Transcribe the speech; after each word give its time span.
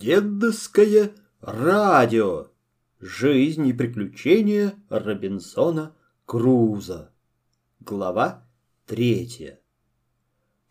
Дедовское 0.00 1.10
радио. 1.40 2.52
Жизнь 3.00 3.66
и 3.66 3.72
приключения 3.72 4.74
Робинсона 4.88 5.92
Круза. 6.24 7.12
Глава 7.80 8.48
третья. 8.86 9.58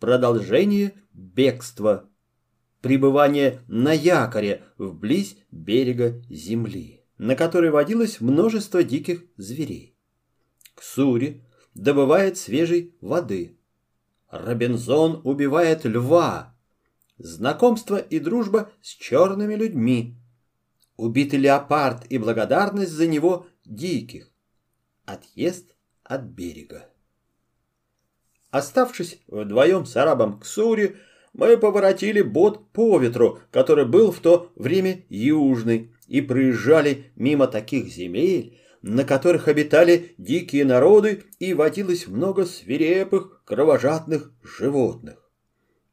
Продолжение 0.00 0.94
бегства. 1.12 2.08
Пребывание 2.80 3.60
на 3.68 3.92
якоре 3.92 4.64
вблизь 4.78 5.36
берега 5.50 6.22
земли, 6.30 7.04
на 7.18 7.36
которой 7.36 7.70
водилось 7.70 8.22
множество 8.22 8.82
диких 8.82 9.24
зверей. 9.36 9.94
Ксури 10.74 11.44
добывает 11.74 12.38
свежей 12.38 12.96
воды. 13.02 13.58
Робинзон 14.30 15.20
убивает 15.22 15.84
льва, 15.84 16.57
знакомство 17.18 17.96
и 17.96 18.18
дружба 18.18 18.70
с 18.82 18.88
черными 18.88 19.54
людьми, 19.54 20.16
убитый 20.96 21.38
леопард 21.38 22.06
и 22.10 22.18
благодарность 22.18 22.92
за 22.92 23.06
него 23.06 23.46
диких, 23.64 24.30
отъезд 25.04 25.74
от 26.04 26.22
берега. 26.22 26.88
Оставшись 28.50 29.20
вдвоем 29.26 29.84
с 29.84 29.96
арабом 29.96 30.40
Ксури, 30.40 30.96
мы 31.34 31.56
поворотили 31.56 32.22
бот 32.22 32.72
по 32.72 32.98
ветру, 32.98 33.40
который 33.50 33.84
был 33.84 34.10
в 34.10 34.20
то 34.20 34.50
время 34.56 35.04
южный, 35.08 35.92
и 36.06 36.22
проезжали 36.22 37.12
мимо 37.16 37.46
таких 37.46 37.88
земель, 37.88 38.58
на 38.80 39.04
которых 39.04 39.46
обитали 39.46 40.14
дикие 40.16 40.64
народы 40.64 41.24
и 41.38 41.52
водилось 41.52 42.06
много 42.06 42.46
свирепых, 42.46 43.42
кровожадных 43.44 44.32
животных. 44.42 45.27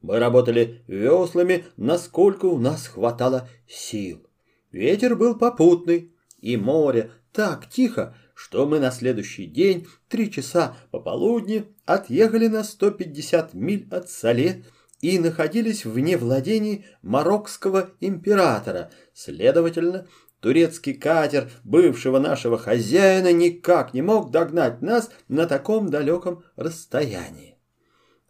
Мы 0.05 0.19
работали 0.19 0.83
веслами, 0.85 1.65
насколько 1.77 2.45
у 2.45 2.59
нас 2.59 2.85
хватало 2.85 3.49
сил. 3.67 4.23
Ветер 4.71 5.15
был 5.15 5.33
попутный, 5.33 6.13
и 6.39 6.57
море 6.57 7.09
так 7.31 7.67
тихо, 7.67 8.15
что 8.35 8.67
мы 8.67 8.79
на 8.79 8.91
следующий 8.91 9.47
день, 9.47 9.87
три 10.07 10.29
часа 10.29 10.77
пополудни, 10.91 11.65
отъехали 11.85 12.45
на 12.45 12.63
150 12.63 13.55
миль 13.55 13.87
от 13.89 14.07
Сале 14.07 14.63
и 15.01 15.17
находились 15.17 15.85
вне 15.85 16.17
владений 16.17 16.85
марокского 17.01 17.89
императора. 17.99 18.91
Следовательно, 19.11 20.07
турецкий 20.39 20.93
катер 20.93 21.49
бывшего 21.63 22.19
нашего 22.19 22.59
хозяина 22.59 23.33
никак 23.33 23.95
не 23.95 24.03
мог 24.03 24.29
догнать 24.29 24.83
нас 24.83 25.09
на 25.29 25.47
таком 25.47 25.89
далеком 25.89 26.43
расстоянии. 26.57 27.57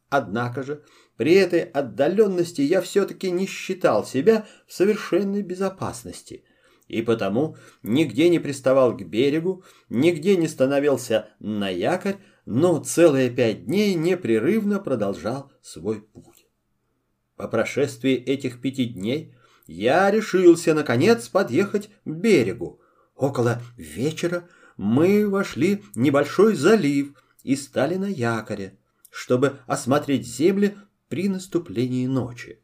Однако 0.10 0.64
же 0.64 0.82
при 1.18 1.34
этой 1.34 1.62
отдаленности 1.62 2.62
я 2.62 2.82
все-таки 2.82 3.32
не 3.32 3.48
считал 3.48 4.06
себя 4.06 4.46
в 4.68 4.74
совершенной 4.74 5.42
безопасности, 5.42 6.44
и 6.88 7.02
потому 7.02 7.56
нигде 7.84 8.30
не 8.30 8.40
приставал 8.40 8.96
к 8.96 9.02
берегу, 9.04 9.64
нигде 9.90 10.36
не 10.36 10.48
становился 10.48 11.30
на 11.40 11.70
якорь, 11.70 12.18
но 12.46 12.84
целые 12.84 13.30
пять 13.30 13.66
дней 13.66 13.96
непрерывно 13.96 14.80
продолжал 14.80 15.52
свой 15.62 16.02
путь. 16.02 16.46
По 17.36 17.48
прошествии 17.48 18.14
этих 18.14 18.62
пяти 18.62 18.86
дней 18.86 19.36
я 19.68 20.12
решился, 20.12 20.74
наконец, 20.74 21.28
подъехать 21.28 21.90
к 22.06 22.10
берегу. 22.10 22.80
Около 23.16 23.62
вечера 23.78 24.48
мы 24.78 25.28
вошли 25.28 25.78
в 25.78 25.98
небольшой 25.98 26.56
залив 26.56 27.14
и 27.44 27.56
стали 27.56 27.96
на 27.96 28.06
якоре, 28.06 28.78
чтобы 29.10 29.60
осмотреть 29.66 30.28
земли 30.28 30.78
при 31.16 31.30
наступлении 31.30 32.08
ночи. 32.08 32.62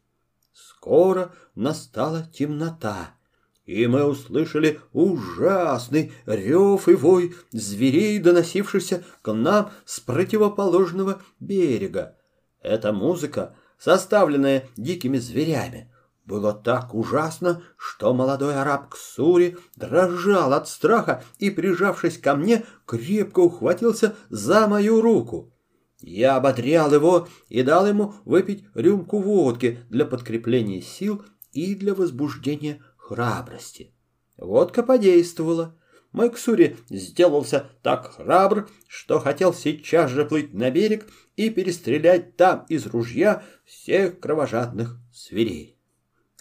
Скоро 0.52 1.34
настала 1.56 2.28
темнота, 2.34 3.16
и 3.64 3.88
мы 3.88 4.04
услышали 4.04 4.82
ужасный 4.92 6.12
рев 6.26 6.90
и 6.90 6.96
вой 6.96 7.34
зверей, 7.54 8.20
доносившихся 8.20 9.06
к 9.22 9.32
нам 9.32 9.72
с 9.86 10.02
противоположного 10.02 11.22
берега. 11.40 12.18
Эта 12.62 12.92
музыка, 12.92 13.56
составленная 13.80 14.68
дикими 14.76 15.18
зверями, 15.18 15.90
было 16.26 16.52
так 16.52 16.94
ужасно, 16.94 17.64
что 17.78 18.14
молодой 18.14 18.60
араб 18.60 18.90
Ксури 18.90 19.58
дрожал 19.78 20.52
от 20.52 20.68
страха 20.68 21.24
и, 21.40 21.52
прижавшись 21.52 22.18
ко 22.18 22.36
мне, 22.36 22.66
крепко 22.86 23.40
ухватился 23.40 24.14
за 24.30 24.68
мою 24.68 25.00
руку. 25.00 25.54
Я 26.02 26.36
ободрял 26.36 26.94
его 26.94 27.28
и 27.48 27.62
дал 27.62 27.88
ему 27.88 28.16
выпить 28.26 28.64
рюмку 28.74 29.20
водки 29.20 29.80
для 29.90 30.06
подкрепления 30.06 30.82
сил 30.82 31.24
и 31.54 31.76
для 31.76 31.94
возбуждения 31.94 32.84
храбрости. 32.98 33.94
Водка 34.38 34.82
подействовала. 34.84 35.78
Мой 36.12 36.30
Ксури 36.30 36.78
сделался 36.90 37.70
так 37.84 38.16
храбр, 38.16 38.70
что 38.88 39.20
хотел 39.20 39.54
сейчас 39.54 40.12
же 40.12 40.26
плыть 40.26 40.54
на 40.54 40.70
берег 40.72 41.08
и 41.38 41.50
перестрелять 41.50 42.36
там 42.36 42.66
из 42.68 42.86
ружья 42.88 43.44
всех 43.64 44.20
кровожадных 44.20 44.98
зверей. 45.14 45.78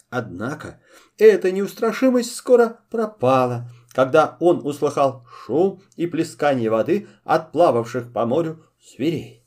Однако 0.09 0.81
эта 1.17 1.51
неустрашимость 1.51 2.35
скоро 2.35 2.81
пропала, 2.89 3.69
когда 3.93 4.35
он 4.41 4.65
услыхал 4.65 5.25
шум 5.45 5.81
и 5.95 6.05
плескание 6.05 6.69
воды 6.69 7.07
от 7.23 7.53
плававших 7.53 8.11
по 8.11 8.25
морю 8.25 8.65
зверей. 8.81 9.40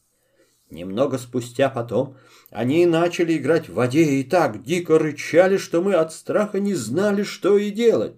Немного 0.74 1.18
спустя 1.18 1.68
потом 1.70 2.16
они 2.50 2.84
начали 2.84 3.36
играть 3.36 3.68
в 3.68 3.74
воде 3.74 4.02
и 4.02 4.24
так 4.24 4.64
дико 4.64 4.98
рычали, 4.98 5.56
что 5.56 5.80
мы 5.80 5.94
от 5.94 6.12
страха 6.12 6.58
не 6.58 6.74
знали, 6.74 7.22
что 7.22 7.56
и 7.56 7.70
делать. 7.70 8.16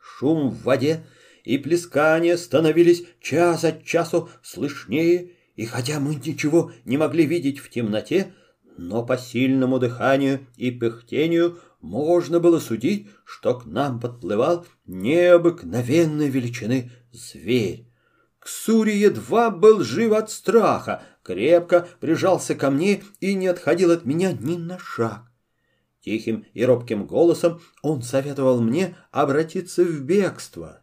Шум 0.00 0.50
в 0.50 0.62
воде 0.62 1.04
и 1.42 1.58
плескание 1.58 2.38
становились 2.38 3.02
час 3.20 3.64
от 3.64 3.82
часу 3.82 4.30
слышнее, 4.44 5.32
и 5.56 5.66
хотя 5.66 5.98
мы 5.98 6.14
ничего 6.14 6.70
не 6.84 6.96
могли 6.96 7.26
видеть 7.26 7.58
в 7.58 7.68
темноте, 7.68 8.32
но 8.76 9.04
по 9.04 9.18
сильному 9.18 9.80
дыханию 9.80 10.46
и 10.56 10.70
пыхтению 10.70 11.58
можно 11.80 12.38
было 12.38 12.60
судить, 12.60 13.08
что 13.24 13.58
к 13.58 13.66
нам 13.66 13.98
подплывал 13.98 14.66
необыкновенной 14.86 16.28
величины 16.28 16.92
зверь. 17.10 17.88
Ксури 18.38 18.92
едва 18.92 19.50
был 19.50 19.82
жив 19.82 20.12
от 20.12 20.30
страха, 20.30 21.02
крепко 21.28 21.86
прижался 22.00 22.54
ко 22.54 22.70
мне 22.70 23.02
и 23.20 23.34
не 23.34 23.48
отходил 23.48 23.90
от 23.90 24.06
меня 24.06 24.32
ни 24.32 24.56
на 24.56 24.78
шаг. 24.78 25.30
Тихим 26.00 26.46
и 26.54 26.64
робким 26.64 27.06
голосом 27.06 27.60
он 27.82 28.00
советовал 28.00 28.62
мне 28.62 28.96
обратиться 29.10 29.84
в 29.84 30.00
бегство. 30.00 30.80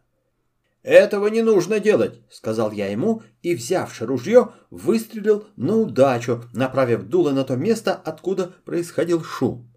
«Этого 0.84 1.26
не 1.26 1.42
нужно 1.42 1.80
делать»,— 1.80 2.20
сказал 2.30 2.70
я 2.70 2.86
ему, 2.86 3.24
и, 3.42 3.56
взявши 3.56 4.06
ружье, 4.06 4.52
выстрелил 4.70 5.46
на 5.56 5.78
удачу, 5.78 6.44
направив 6.52 7.02
дуло 7.02 7.32
на 7.32 7.42
то 7.42 7.56
место, 7.56 7.92
откуда 7.92 8.52
происходил 8.64 9.24
шум. 9.24 9.68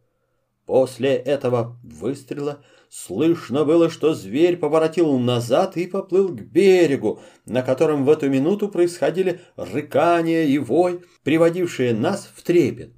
После 0.68 1.16
этого 1.16 1.80
выстрела 1.82 2.64
слышно 2.90 3.66
было, 3.66 3.90
что 3.90 4.14
зверь 4.14 4.58
поворотил 4.58 5.18
назад 5.20 5.78
и 5.78 5.88
поплыл 5.88 6.30
к 6.30 6.42
берегу, 6.42 7.22
на 7.46 7.62
котором 7.62 8.06
в 8.06 8.10
эту 8.10 8.30
минуту 8.30 8.68
происходили 8.70 9.42
рыкания 9.56 10.46
и 10.46 10.58
вой, 10.58 11.02
приводившие 11.24 11.94
нас 11.94 12.30
в 12.36 12.42
трепет. 12.42 12.94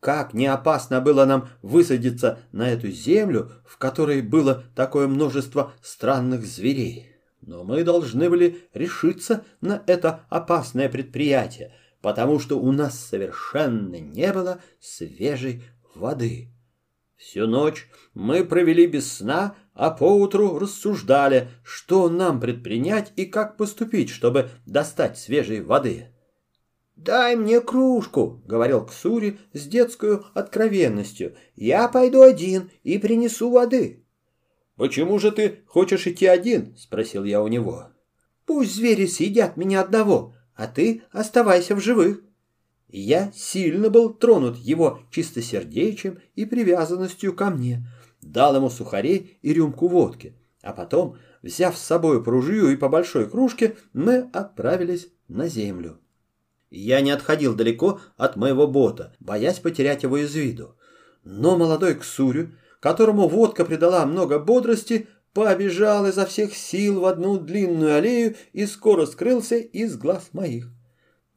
Как 0.00 0.34
не 0.34 0.46
опасно 0.46 1.00
было 1.00 1.24
нам 1.24 1.48
высадиться 1.62 2.38
на 2.52 2.70
эту 2.70 2.88
землю, 2.90 3.50
в 3.64 3.78
которой 3.78 4.22
было 4.22 4.64
такое 4.74 5.08
множество 5.08 5.72
странных 5.82 6.44
зверей. 6.46 7.12
Но 7.40 7.64
мы 7.64 7.84
должны 7.84 8.28
были 8.28 8.68
решиться 8.74 9.44
на 9.60 9.82
это 9.86 10.26
опасное 10.28 10.88
предприятие, 10.88 11.72
потому 12.02 12.38
что 12.38 12.58
у 12.58 12.72
нас 12.72 12.98
совершенно 12.98 13.96
не 13.96 14.32
было 14.32 14.60
свежей 14.80 15.64
воды. 15.94 16.55
Всю 17.16 17.46
ночь 17.46 17.88
мы 18.14 18.44
провели 18.44 18.86
без 18.86 19.10
сна, 19.10 19.56
а 19.72 19.90
поутру 19.90 20.58
рассуждали, 20.58 21.48
что 21.64 22.08
нам 22.08 22.40
предпринять 22.40 23.12
и 23.16 23.24
как 23.24 23.56
поступить, 23.56 24.10
чтобы 24.10 24.50
достать 24.66 25.18
свежей 25.18 25.62
воды. 25.62 26.08
«Дай 26.94 27.36
мне 27.36 27.60
кружку»,— 27.60 28.42
говорил 28.46 28.84
Ксури 28.86 29.38
с 29.52 29.66
детской 29.66 30.18
откровенностью. 30.34 31.36
«Я 31.54 31.88
пойду 31.88 32.22
один 32.22 32.70
и 32.84 32.98
принесу 32.98 33.50
воды». 33.50 34.02
«Почему 34.76 35.18
же 35.18 35.30
ты 35.30 35.60
хочешь 35.66 36.06
идти 36.06 36.26
один?»— 36.26 36.74
спросил 36.78 37.24
я 37.24 37.42
у 37.42 37.48
него. 37.48 37.88
«Пусть 38.46 38.74
звери 38.74 39.06
съедят 39.06 39.56
меня 39.56 39.80
одного, 39.80 40.34
а 40.54 40.66
ты 40.66 41.02
оставайся 41.12 41.74
в 41.74 41.80
живых». 41.80 42.25
Я 42.88 43.32
сильно 43.34 43.90
был 43.90 44.14
тронут 44.14 44.56
его 44.58 45.00
чистосердечием 45.10 46.20
и 46.34 46.44
привязанностью 46.44 47.34
ко 47.34 47.50
мне, 47.50 47.86
дал 48.22 48.54
ему 48.54 48.70
сухарей 48.70 49.38
и 49.42 49.52
рюмку 49.52 49.88
водки, 49.88 50.34
а 50.62 50.72
потом, 50.72 51.16
взяв 51.42 51.76
с 51.76 51.82
собой 51.82 52.22
пружью 52.22 52.70
и 52.70 52.76
по 52.76 52.88
большой 52.88 53.28
кружке, 53.28 53.76
мы 53.92 54.30
отправились 54.32 55.08
на 55.28 55.48
землю. 55.48 55.98
Я 56.70 57.00
не 57.00 57.10
отходил 57.10 57.54
далеко 57.54 58.00
от 58.16 58.36
моего 58.36 58.66
бота, 58.66 59.14
боясь 59.20 59.58
потерять 59.58 60.02
его 60.02 60.18
из 60.18 60.34
виду. 60.34 60.76
Но 61.24 61.56
молодой 61.56 61.94
Ксурю, 61.94 62.52
которому 62.80 63.28
водка 63.28 63.64
придала 63.64 64.04
много 64.06 64.38
бодрости, 64.38 65.08
побежал 65.32 66.06
изо 66.06 66.24
всех 66.24 66.54
сил 66.54 67.00
в 67.00 67.04
одну 67.04 67.38
длинную 67.38 67.96
аллею 67.96 68.36
и 68.52 68.66
скоро 68.66 69.06
скрылся 69.06 69.56
из 69.56 69.96
глаз 69.96 70.30
моих. 70.32 70.68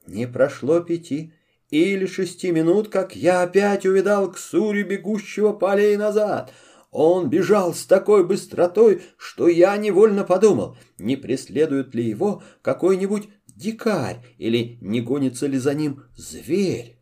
Не 0.07 0.27
прошло 0.27 0.79
пяти 0.79 1.33
или 1.69 2.05
шести 2.05 2.51
минут, 2.51 2.89
как 2.89 3.15
я 3.15 3.41
опять 3.41 3.85
увидал 3.85 4.31
Ксури, 4.31 4.83
бегущего 4.83 5.53
по 5.53 5.71
аллее 5.71 5.97
назад. 5.97 6.51
Он 6.91 7.29
бежал 7.29 7.73
с 7.73 7.85
такой 7.85 8.25
быстротой, 8.25 9.03
что 9.17 9.47
я 9.47 9.77
невольно 9.77 10.23
подумал, 10.23 10.75
не 10.97 11.15
преследует 11.15 11.93
ли 11.93 12.03
его 12.03 12.41
какой-нибудь 12.63 13.29
дикарь 13.47 14.25
или 14.37 14.79
не 14.81 15.01
гонится 15.01 15.45
ли 15.45 15.59
за 15.59 15.75
ним 15.75 16.03
зверь. 16.15 16.99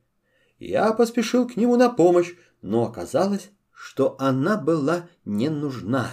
Я 0.60 0.92
поспешил 0.92 1.48
к 1.48 1.56
нему 1.56 1.78
на 1.78 1.90
помощь, 1.90 2.34
но 2.62 2.86
оказалось, 2.86 3.52
что 3.72 4.18
она 4.19 4.58
была 4.58 5.08
не 5.24 5.50
нужна. 5.50 6.10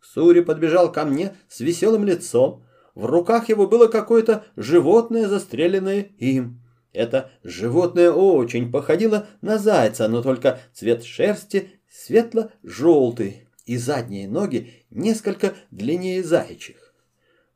Ксури 0.00 0.40
подбежал 0.40 0.90
ко 0.92 1.04
мне 1.04 1.36
с 1.48 1.60
веселым 1.60 2.04
лицом, 2.04 2.64
в 2.94 3.04
руках 3.06 3.48
его 3.48 3.66
было 3.66 3.88
какое-то 3.88 4.44
животное, 4.56 5.28
застреленное 5.28 6.12
им. 6.18 6.63
Это 6.94 7.32
животное 7.42 8.12
очень 8.12 8.70
походило 8.70 9.26
на 9.42 9.58
зайца, 9.58 10.06
но 10.06 10.22
только 10.22 10.60
цвет 10.72 11.04
шерсти 11.04 11.72
светло-желтый 11.90 13.48
и 13.66 13.76
задние 13.76 14.28
ноги 14.28 14.84
несколько 14.90 15.54
длиннее 15.72 16.22
заячьих. 16.22 16.94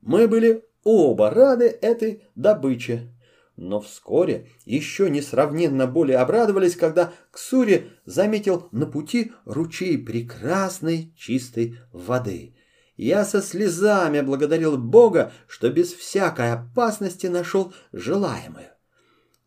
Мы 0.01 0.27
были 0.27 0.65
оба 0.83 1.31
рады 1.31 1.67
этой 1.67 2.25
добыче. 2.35 3.13
Но 3.57 3.81
вскоре 3.81 4.47
еще 4.65 5.11
несравненно 5.11 5.87
более 5.87 6.19
обрадовались, 6.19 6.77
когда 6.77 7.13
Ксури 7.33 7.91
заметил 8.05 8.69
на 8.71 8.87
пути 8.87 9.33
ручей 9.45 9.99
прекрасной 9.99 11.13
чистой 11.17 11.77
воды. 11.93 12.55
Я 12.97 13.25
со 13.25 13.43
слезами 13.43 14.21
благодарил 14.21 14.79
Бога, 14.79 15.33
что 15.49 15.71
без 15.71 15.93
всякой 15.93 16.53
опасности 16.53 17.27
нашел 17.27 17.73
желаемое. 17.93 18.78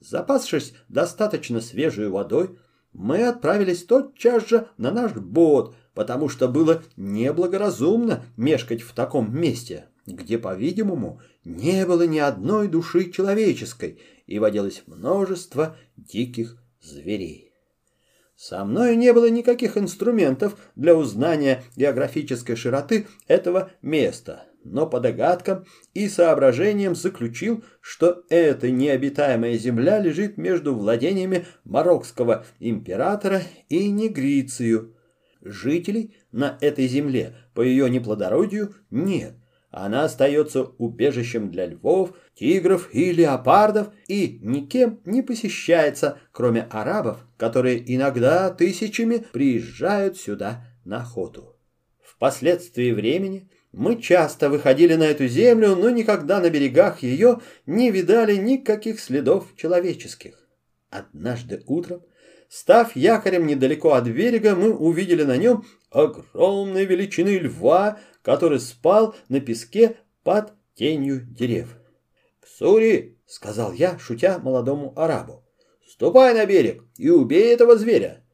Запасшись 0.02 0.74
достаточно 0.90 1.62
свежей 1.62 2.10
водой, 2.10 2.58
мы 2.92 3.24
отправились 3.24 3.86
тотчас 3.86 4.50
же 4.50 4.68
на 4.78 4.92
наш 4.92 5.14
бот, 5.14 5.76
потому 5.94 6.28
что 6.28 6.48
было 6.48 6.84
неблагоразумно 6.98 8.26
мешкать 8.36 8.82
в 8.82 8.94
таком 8.94 9.34
месте, 9.34 9.86
где, 10.08 10.40
по-видимому, 10.40 11.22
не 11.46 11.86
было 11.86 12.08
ни 12.08 12.18
одной 12.18 12.68
души 12.68 13.12
человеческой 13.12 14.02
и 14.26 14.40
водилось 14.40 14.84
множество 14.88 15.78
диких 15.96 16.58
зверей. 16.82 17.54
Со 18.36 18.66
мной 18.66 18.96
не 18.96 19.14
было 19.14 19.30
никаких 19.30 19.78
инструментов 19.78 20.58
для 20.76 20.96
узнания 20.96 21.64
географической 21.76 22.56
широты 22.56 23.08
этого 23.28 23.72
места, 23.84 24.46
но 24.64 24.88
по 24.88 25.00
догадкам 25.00 25.66
и 25.94 26.08
соображениям 26.08 26.96
заключил, 26.96 27.64
что 27.80 28.24
эта 28.30 28.72
необитаемая 28.72 29.58
земля 29.58 30.00
лежит 30.00 30.38
между 30.38 30.76
владениями 30.76 31.46
Марокского 31.64 32.46
императора 32.60 33.42
и 33.70 33.90
Негрицию. 33.90 34.96
Жителей 35.42 36.16
на 36.32 36.58
этой 36.62 36.88
земле 36.88 37.36
по 37.54 37.62
ее 37.62 37.90
неплодородию 37.90 38.76
нет, 38.92 39.34
она 39.72 40.04
остается 40.04 40.64
убежищем 40.64 41.50
для 41.50 41.66
львов, 41.66 42.14
тигров 42.36 42.94
и 42.94 43.14
леопардов 43.14 43.90
и 44.08 44.40
никем 44.42 45.00
не 45.06 45.22
посещается, 45.22 46.20
кроме 46.34 46.64
арабов, 46.64 47.26
которые 47.38 47.82
иногда 47.96 48.50
тысячами 48.50 49.26
приезжают 49.32 50.18
сюда 50.18 50.68
на 50.84 50.98
охоту. 50.98 51.56
Впоследствии 52.04 52.92
времени 52.92 53.50
мы 53.72 54.02
часто 54.02 54.50
выходили 54.50 54.96
на 54.96 55.04
эту 55.04 55.28
землю, 55.28 55.76
но 55.76 55.90
никогда 55.90 56.40
на 56.40 56.50
берегах 56.50 57.04
ее 57.04 57.40
не 57.66 57.90
видали 57.90 58.36
никаких 58.36 59.00
следов 59.00 59.56
человеческих. 59.56 60.38
Однажды 60.90 61.64
утром, 61.68 62.04
став 62.50 62.96
якорем 62.96 63.48
недалеко 63.48 63.94
от 63.94 64.08
берега, 64.08 64.56
мы 64.56 64.76
увидели 64.76 65.24
на 65.24 65.38
нем 65.38 65.66
огромной 65.90 66.86
величины 66.86 67.38
льва, 67.38 68.00
который 68.22 68.60
спал 68.60 69.16
на 69.30 69.40
песке 69.40 69.98
под 70.24 70.54
тенью 70.76 71.22
дерев. 71.22 71.78
«Ксури!»— 72.42 73.18
сказал 73.26 73.72
я, 73.72 73.98
шутя 74.00 74.40
молодому 74.40 74.94
арабу. 74.98 75.46
«Ступай 75.88 76.34
на 76.34 76.46
берег 76.46 76.84
и 76.98 77.10
убей 77.10 77.54
этого 77.54 77.78
зверя!» 77.78 78.26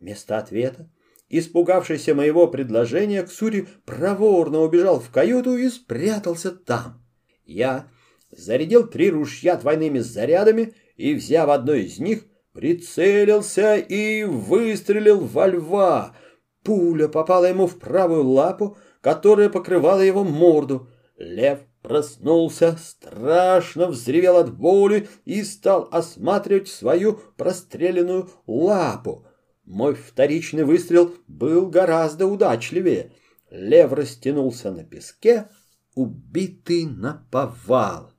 Вместо 0.00 0.38
ответа, 0.38 0.90
испугавшийся 1.30 2.14
моего 2.14 2.48
предложения, 2.48 3.22
Ксури 3.22 3.68
проворно 3.86 4.60
убежал 4.60 5.00
в 5.00 5.10
каюту 5.10 5.56
и 5.56 5.68
спрятался 5.70 6.50
там. 6.50 7.02
Я 7.44 7.88
зарядил 8.30 8.86
три 8.86 9.10
ружья 9.10 9.56
двойными 9.56 10.00
зарядами 10.00 10.74
и, 10.96 11.14
взяв 11.14 11.48
одно 11.48 11.74
из 11.74 11.98
них, 11.98 12.26
прицелился 12.52 13.76
и 13.76 14.24
выстрелил 14.24 15.20
во 15.20 15.46
льва. 15.46 16.16
Пуля 16.64 17.08
попала 17.08 17.46
ему 17.46 17.66
в 17.66 17.78
правую 17.78 18.28
лапу, 18.28 18.76
которая 19.00 19.48
покрывала 19.48 20.00
его 20.00 20.24
морду. 20.24 20.88
Лев 21.16 21.60
проснулся, 21.82 22.76
страшно 22.76 23.86
взревел 23.86 24.36
от 24.36 24.54
боли 24.54 25.08
и 25.24 25.42
стал 25.42 25.88
осматривать 25.90 26.68
свою 26.68 27.20
простреленную 27.36 28.30
лапу. 28.46 29.26
Мой 29.70 29.94
вторичный 29.94 30.64
выстрел 30.64 31.14
был 31.28 31.68
гораздо 31.68 32.26
удачливее. 32.26 33.12
Лев 33.52 33.92
растянулся 33.92 34.72
на 34.72 34.82
песке, 34.82 35.46
убитый 35.94 36.86
на 36.86 37.24
повал. 37.30 38.12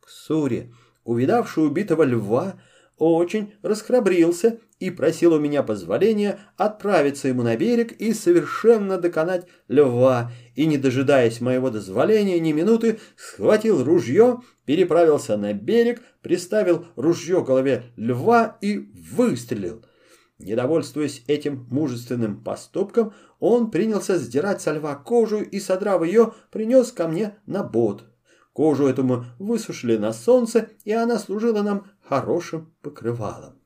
Ксури, 0.00 0.74
увидавший 1.04 1.64
убитого 1.64 2.02
льва, 2.02 2.60
очень 2.96 3.54
расхрабрился 3.62 4.58
и 4.80 4.90
просил 4.90 5.34
у 5.34 5.38
меня 5.38 5.62
позволения 5.62 6.40
отправиться 6.56 7.28
ему 7.28 7.44
на 7.44 7.56
берег 7.56 7.92
и 7.92 8.12
совершенно 8.12 8.98
доконать 8.98 9.46
льва, 9.68 10.32
и, 10.56 10.66
не 10.66 10.78
дожидаясь 10.78 11.40
моего 11.40 11.70
дозволения 11.70 12.40
ни 12.40 12.50
минуты, 12.50 12.98
схватил 13.16 13.84
ружье, 13.84 14.40
переправился 14.64 15.36
на 15.36 15.52
берег, 15.52 16.02
приставил 16.22 16.86
ружье 16.96 17.44
к 17.44 17.46
голове 17.46 17.84
льва 17.96 18.58
и 18.60 18.78
выстрелил. 19.12 19.84
Недовольствуясь 20.38 21.24
этим 21.26 21.66
мужественным 21.70 22.42
поступком, 22.42 23.12
он 23.40 23.70
принялся 23.70 24.16
сдирать 24.18 24.62
со 24.62 24.72
льва 24.72 24.94
кожу 24.94 25.40
и, 25.40 25.58
содрав 25.58 26.04
ее, 26.04 26.32
принес 26.50 26.92
ко 26.92 27.08
мне 27.08 27.36
на 27.46 27.64
бот. 27.64 28.04
Кожу 28.52 28.86
эту 28.86 29.02
мы 29.02 29.26
высушили 29.38 29.96
на 29.96 30.12
солнце, 30.12 30.70
и 30.84 30.92
она 30.92 31.18
служила 31.18 31.62
нам 31.62 31.90
хорошим 32.00 32.72
покрывалом. 32.82 33.58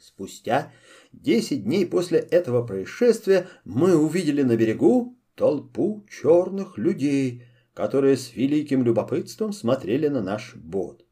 Спустя 0.00 0.72
десять 1.12 1.64
дней 1.64 1.86
после 1.86 2.18
этого 2.18 2.66
происшествия 2.66 3.48
мы 3.64 3.96
увидели 3.96 4.42
на 4.42 4.56
берегу 4.56 5.16
толпу 5.34 6.04
черных 6.10 6.78
людей, 6.78 7.44
которые 7.74 8.16
с 8.16 8.34
великим 8.34 8.82
любопытством 8.82 9.52
смотрели 9.52 10.08
на 10.08 10.20
наш 10.20 10.54
бот. 10.56 11.04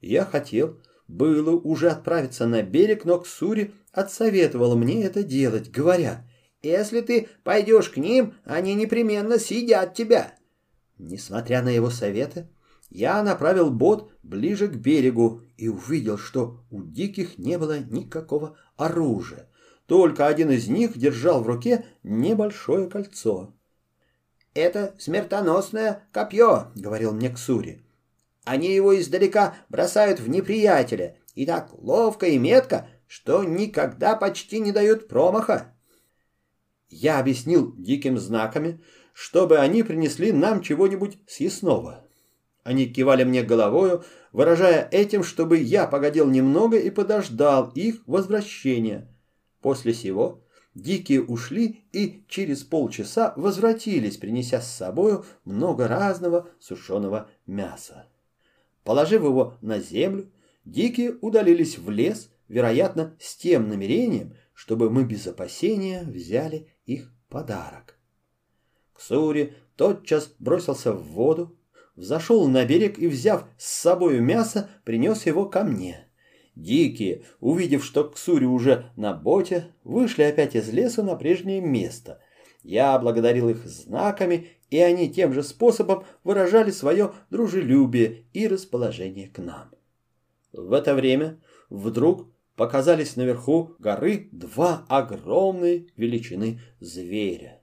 Я 0.00 0.24
хотел 0.24 0.80
было 1.10 1.56
уже 1.56 1.90
отправиться 1.90 2.46
на 2.46 2.62
берег, 2.62 3.04
но 3.04 3.18
Ксури 3.18 3.74
отсоветовала 3.92 4.76
мне 4.76 5.02
это 5.02 5.24
делать, 5.24 5.70
говоря, 5.70 6.24
«Если 6.62 7.00
ты 7.00 7.28
пойдешь 7.42 7.90
к 7.90 7.96
ним, 7.96 8.34
они 8.44 8.74
непременно 8.74 9.38
съедят 9.38 9.94
тебя». 9.94 10.34
Несмотря 10.98 11.62
на 11.62 11.70
его 11.70 11.90
советы, 11.90 12.48
я 12.90 13.22
направил 13.22 13.70
бот 13.70 14.12
ближе 14.22 14.68
к 14.68 14.76
берегу 14.76 15.42
и 15.56 15.68
увидел, 15.68 16.16
что 16.16 16.60
у 16.70 16.82
диких 16.82 17.38
не 17.38 17.58
было 17.58 17.78
никакого 17.78 18.56
оружия. 18.76 19.48
Только 19.86 20.28
один 20.28 20.50
из 20.50 20.68
них 20.68 20.96
держал 20.96 21.42
в 21.42 21.48
руке 21.48 21.86
небольшое 22.04 22.88
кольцо. 22.88 23.52
«Это 24.54 24.94
смертоносное 24.98 26.08
копье»,— 26.12 26.70
говорил 26.76 27.12
мне 27.12 27.30
Ксури. 27.30 27.84
«Они 28.44 28.74
его 28.74 28.98
издалека 28.98 29.54
бросают 29.68 30.20
в 30.20 30.28
неприятеля, 30.28 31.16
и 31.34 31.46
так 31.46 31.70
ловко 31.72 32.26
и 32.26 32.38
метко, 32.38 32.88
что 33.06 33.44
никогда 33.44 34.16
почти 34.16 34.60
не 34.60 34.72
дают 34.72 35.08
промаха». 35.08 35.74
Я 36.88 37.20
объяснил 37.20 37.74
диким 37.76 38.18
знаками, 38.18 38.82
чтобы 39.12 39.58
они 39.58 39.82
принесли 39.82 40.32
нам 40.32 40.60
чего-нибудь 40.60 41.18
съестного. 41.26 42.06
Они 42.64 42.86
кивали 42.86 43.24
мне 43.24 43.42
головою, 43.42 44.04
выражая 44.32 44.88
этим, 44.90 45.22
чтобы 45.22 45.58
я 45.58 45.86
погодил 45.86 46.28
немного 46.28 46.78
и 46.78 46.90
подождал 46.90 47.70
их 47.74 48.02
возвращения. 48.06 49.08
После 49.60 49.94
сего 49.94 50.44
дикие 50.74 51.22
ушли 51.22 51.84
и 51.92 52.24
через 52.28 52.62
полчаса 52.62 53.32
возвратились, 53.36 54.16
принеся 54.16 54.60
с 54.60 54.74
собою 54.74 55.24
много 55.44 55.88
разного 55.88 56.48
сушеного 56.58 57.30
мяса. 57.46 58.06
Положив 58.84 59.22
его 59.22 59.58
на 59.60 59.78
землю, 59.78 60.30
дикие 60.64 61.16
удалились 61.20 61.78
в 61.78 61.90
лес, 61.90 62.30
вероятно, 62.48 63.16
с 63.20 63.36
тем 63.36 63.68
намерением, 63.68 64.34
чтобы 64.54 64.90
мы 64.90 65.04
без 65.04 65.26
опасения 65.26 66.02
взяли 66.02 66.68
их 66.86 67.12
подарок. 67.28 67.98
Ксури 68.92 69.54
тотчас 69.76 70.34
бросился 70.38 70.92
в 70.92 71.02
воду, 71.02 71.56
взошел 71.96 72.46
на 72.48 72.64
берег 72.64 72.98
и, 72.98 73.08
взяв 73.08 73.46
с 73.56 73.66
собой 73.66 74.20
мясо, 74.20 74.68
принес 74.84 75.24
его 75.26 75.46
ко 75.46 75.64
мне. 75.64 76.06
Дикие, 76.54 77.24
увидев, 77.40 77.84
что 77.84 78.04
Ксури 78.04 78.44
уже 78.44 78.90
на 78.96 79.14
боте, 79.14 79.74
вышли 79.84 80.22
опять 80.22 80.54
из 80.54 80.68
леса 80.70 81.02
на 81.02 81.16
прежнее 81.16 81.60
место. 81.60 82.20
Я 82.62 82.98
благодарил 82.98 83.48
их 83.48 83.64
знаками, 83.64 84.48
и 84.70 84.78
они 84.78 85.10
тем 85.10 85.32
же 85.32 85.42
способом 85.42 86.04
выражали 86.24 86.70
свое 86.70 87.12
дружелюбие 87.30 88.24
и 88.32 88.46
расположение 88.46 89.28
к 89.28 89.38
нам. 89.38 89.70
В 90.52 90.72
это 90.72 90.94
время 90.94 91.38
вдруг 91.68 92.28
показались 92.56 93.16
наверху 93.16 93.74
горы 93.78 94.28
два 94.32 94.84
огромные 94.88 95.86
величины 95.96 96.60
зверя. 96.80 97.60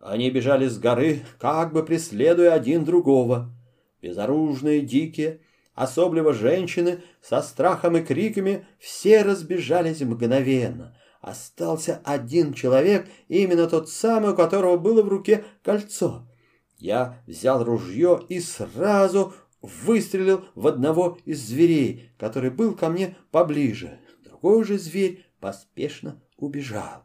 Они 0.00 0.30
бежали 0.30 0.68
с 0.68 0.78
горы, 0.78 1.20
как 1.38 1.72
бы 1.72 1.84
преследуя 1.84 2.52
один 2.52 2.84
другого. 2.84 3.52
Безоружные, 4.00 4.80
дикие, 4.80 5.40
особливо 5.74 6.32
женщины, 6.32 7.02
со 7.20 7.42
страхом 7.42 7.96
и 7.96 8.00
криками, 8.00 8.64
все 8.78 9.22
разбежались 9.22 10.00
мгновенно. 10.00 10.96
Остался 11.20 12.00
один 12.04 12.54
человек, 12.54 13.08
именно 13.26 13.66
тот 13.66 13.88
самый, 13.88 14.32
у 14.32 14.36
которого 14.36 14.76
было 14.76 15.02
в 15.02 15.08
руке 15.08 15.44
кольцо. 15.64 16.28
Я 16.78 17.22
взял 17.26 17.64
ружье 17.64 18.20
и 18.28 18.40
сразу 18.40 19.34
выстрелил 19.60 20.44
в 20.54 20.66
одного 20.66 21.18
из 21.24 21.40
зверей, 21.40 22.10
который 22.18 22.50
был 22.50 22.74
ко 22.74 22.88
мне 22.88 23.16
поближе. 23.30 23.98
Другой 24.24 24.64
же 24.64 24.78
зверь 24.78 25.26
поспешно 25.40 26.22
убежал. 26.36 27.04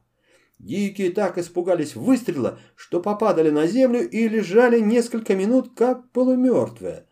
Дикие 0.59 1.11
так 1.11 1.37
испугались 1.37 1.95
выстрела, 1.95 2.59
что 2.75 3.01
попадали 3.01 3.49
на 3.49 3.67
землю 3.67 4.07
и 4.07 4.29
лежали 4.29 4.79
несколько 4.79 5.35
минут 5.35 5.71
как 5.75 6.11
полумертвые. 6.11 7.07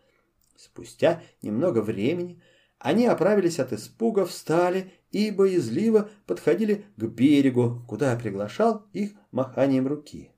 Спустя 0.56 1.22
немного 1.42 1.82
времени 1.82 2.40
они 2.78 3.06
оправились 3.06 3.58
от 3.58 3.72
испуга, 3.72 4.24
встали 4.24 4.92
и 5.10 5.30
боязливо 5.30 6.08
подходили 6.26 6.84
к 6.96 7.04
берегу, 7.04 7.82
куда 7.88 8.16
приглашал 8.16 8.86
их 8.92 9.12
маханием 9.32 9.86
руки. 9.86 10.31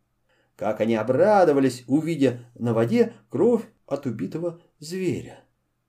Как 0.57 0.81
они 0.81 0.95
обрадовались, 0.95 1.85
увидя 1.87 2.41
на 2.55 2.73
воде 2.75 3.13
кровь 3.29 3.65
от 3.87 4.07
убитого 4.07 4.61
зверя. 4.79 5.41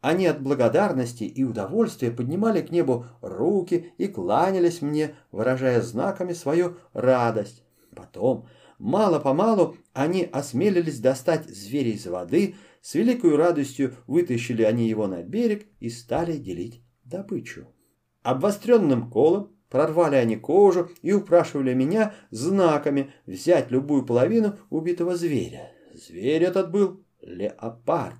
Они 0.01 0.27
от 0.27 0.41
благодарности 0.41 1.24
и 1.24 1.43
удовольствия 1.43 2.12
поднимали 2.12 2.62
к 2.62 2.72
небу 2.72 3.07
руки 3.22 3.91
и 3.98 4.07
кланялись 4.07 4.81
мне, 4.81 5.15
выражая 5.31 5.81
знаками 5.81 6.34
свою 6.34 6.77
радость. 6.93 7.63
Потом, 7.95 8.48
мало-помалу, 8.77 9.77
они 9.93 10.24
осмелились 10.31 11.00
достать 11.00 11.50
зверя 11.50 11.91
из 11.91 12.05
воды, 12.05 12.55
с 12.81 12.93
великой 12.93 13.36
радостью 13.36 13.95
вытащили 14.05 14.62
они 14.62 14.88
его 14.88 15.07
на 15.07 15.24
берег 15.24 15.65
и 15.79 15.89
стали 15.89 16.38
делить 16.38 16.84
добычу. 17.03 17.67
Обостренным 18.22 19.10
колом 19.10 19.54
прорвали 19.69 20.15
они 20.15 20.36
кожу 20.36 20.89
и 21.01 21.13
упрашивали 21.13 21.74
меня 21.74 22.13
знаками 22.31 23.13
взять 23.25 23.72
любую 23.72 24.05
половину 24.05 24.57
убитого 24.69 25.15
зверя. 25.15 25.72
Зверь 25.93 26.43
этот 26.43 26.72
был 26.72 27.03
леопард. 27.22 28.15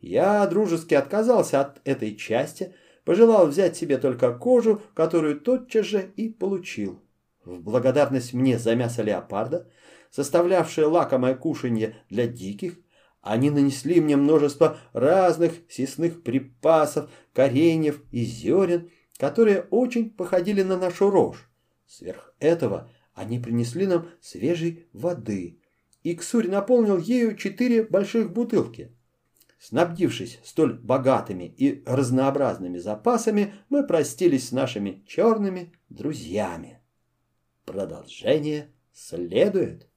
Я 0.00 0.46
дружески 0.46 0.94
отказался 0.94 1.60
от 1.60 1.80
этой 1.84 2.14
части, 2.16 2.74
пожелал 3.04 3.46
взять 3.46 3.76
себе 3.76 3.98
только 3.98 4.32
кожу, 4.32 4.82
которую 4.94 5.40
тотчас 5.40 5.86
же 5.86 6.12
и 6.16 6.28
получил. 6.28 7.00
В 7.44 7.60
благодарность 7.60 8.34
мне 8.34 8.58
за 8.58 8.76
мясо 8.76 9.02
леопарда, 9.02 9.68
составлявшее 10.10 10.86
лакомое 10.86 11.34
кушанье 11.34 11.96
для 12.10 12.26
диких, 12.26 12.78
они 13.20 13.50
нанесли 13.50 14.00
мне 14.00 14.16
множество 14.16 14.78
разных 14.92 15.52
съестных 15.68 16.22
припасов, 16.22 17.10
кореньев 17.32 18.00
и 18.10 18.24
зерен, 18.24 18.90
которые 19.18 19.62
очень 19.70 20.10
походили 20.10 20.62
на 20.62 20.78
нашу 20.78 21.10
рожь. 21.10 21.50
Сверх 21.86 22.34
этого 22.38 22.90
они 23.14 23.38
принесли 23.38 23.86
нам 23.86 24.08
свежей 24.20 24.86
воды, 24.92 25.58
и 26.02 26.14
наполнил 26.48 26.98
ею 26.98 27.36
четыре 27.36 27.82
больших 27.82 28.32
бутылки. 28.32 28.94
Снабдившись 29.58 30.38
столь 30.44 30.74
богатыми 30.74 31.44
и 31.44 31.82
разнообразными 31.84 32.78
запасами, 32.78 33.54
мы 33.68 33.84
простились 33.84 34.48
с 34.48 34.52
нашими 34.52 35.04
черными 35.06 35.72
друзьями. 35.88 36.80
Продолжение 37.64 38.72
следует. 38.92 39.88